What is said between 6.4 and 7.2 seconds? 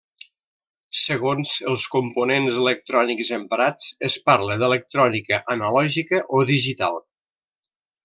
o digital.